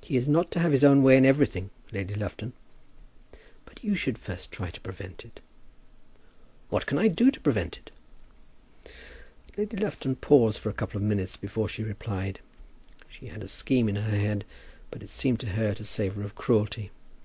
"He 0.00 0.16
is 0.16 0.28
not 0.28 0.50
to 0.50 0.58
have 0.58 0.72
his 0.72 0.84
own 0.84 1.04
way 1.04 1.16
in 1.16 1.24
everything, 1.24 1.70
Lady 1.92 2.16
Lufton." 2.16 2.54
"But 3.64 3.84
you 3.84 3.94
should 3.94 4.18
first 4.18 4.50
try 4.50 4.68
to 4.70 4.80
prevent 4.80 5.24
it." 5.24 5.38
"What 6.70 6.86
can 6.86 6.98
I 6.98 7.06
do 7.06 7.30
to 7.30 7.38
prevent 7.40 7.78
it?" 7.78 7.92
Lady 9.56 9.76
Lufton 9.76 10.16
paused 10.16 10.58
for 10.58 10.70
a 10.70 10.74
couple 10.74 10.96
of 10.96 11.04
minutes 11.04 11.36
before 11.36 11.68
she 11.68 11.84
replied. 11.84 12.40
She 13.08 13.26
had 13.28 13.44
a 13.44 13.46
scheme 13.46 13.88
in 13.88 13.94
her 13.94 14.18
head, 14.18 14.44
but 14.90 15.04
it 15.04 15.08
seemed 15.10 15.38
to 15.38 15.50
her 15.50 15.72
to 15.74 15.84
savour 15.84 16.24
of 16.24 16.34
cruelty. 16.34 16.90